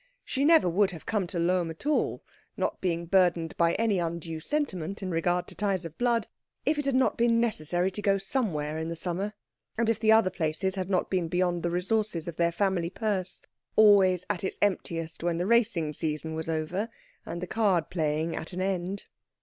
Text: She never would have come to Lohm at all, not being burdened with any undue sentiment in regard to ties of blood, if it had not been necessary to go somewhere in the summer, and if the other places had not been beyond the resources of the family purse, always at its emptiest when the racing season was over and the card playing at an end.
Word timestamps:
She 0.25 0.43
never 0.45 0.67
would 0.67 0.89
have 0.89 1.05
come 1.05 1.27
to 1.27 1.37
Lohm 1.37 1.69
at 1.69 1.85
all, 1.85 2.23
not 2.57 2.81
being 2.81 3.05
burdened 3.05 3.53
with 3.59 3.75
any 3.79 3.99
undue 3.99 4.39
sentiment 4.39 5.03
in 5.03 5.11
regard 5.11 5.45
to 5.45 5.53
ties 5.53 5.85
of 5.85 5.95
blood, 5.99 6.25
if 6.65 6.79
it 6.79 6.85
had 6.85 6.95
not 6.95 7.17
been 7.19 7.39
necessary 7.39 7.91
to 7.91 8.01
go 8.01 8.17
somewhere 8.17 8.79
in 8.79 8.89
the 8.89 8.95
summer, 8.95 9.35
and 9.77 9.91
if 9.91 9.99
the 9.99 10.11
other 10.11 10.31
places 10.31 10.73
had 10.73 10.89
not 10.89 11.11
been 11.11 11.27
beyond 11.27 11.61
the 11.61 11.69
resources 11.69 12.27
of 12.27 12.37
the 12.37 12.51
family 12.51 12.89
purse, 12.89 13.43
always 13.75 14.25
at 14.27 14.43
its 14.43 14.57
emptiest 14.59 15.23
when 15.23 15.37
the 15.37 15.45
racing 15.45 15.93
season 15.93 16.33
was 16.33 16.49
over 16.49 16.89
and 17.23 17.39
the 17.39 17.45
card 17.45 17.91
playing 17.91 18.35
at 18.35 18.53
an 18.53 18.59
end. 18.61 19.05